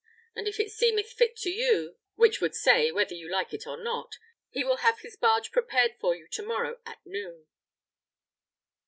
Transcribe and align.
And 0.35 0.47
if 0.47 0.59
it 0.59 0.71
seemeth 0.71 1.11
fit 1.13 1.35
to 1.41 1.51
you 1.51 1.95
(which 2.15 2.41
would 2.41 2.55
say, 2.55 2.91
whether 2.91 3.13
you 3.13 3.29
like 3.29 3.53
it 3.53 3.67
or 3.67 3.77
not) 3.77 4.13
he 4.49 4.63
will 4.63 4.77
have 4.77 5.01
his 5.01 5.15
barge 5.15 5.51
prepared 5.51 5.93
for 6.01 6.15
you 6.15 6.27
to 6.29 6.41
morrow 6.41 6.79
at 6.87 7.05
noon." 7.05 7.45